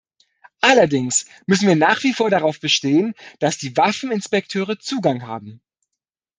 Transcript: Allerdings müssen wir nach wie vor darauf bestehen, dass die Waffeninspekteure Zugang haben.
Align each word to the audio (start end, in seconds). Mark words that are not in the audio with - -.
Allerdings 0.61 1.27
müssen 1.45 1.67
wir 1.67 1.75
nach 1.75 2.01
wie 2.01 2.11
vor 2.13 2.31
darauf 2.31 2.59
bestehen, 2.59 3.13
dass 3.37 3.59
die 3.59 3.77
Waffeninspekteure 3.77 4.79
Zugang 4.79 5.27
haben. 5.27 5.61